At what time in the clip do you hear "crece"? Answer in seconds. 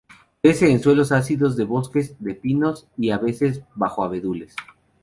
0.41-0.71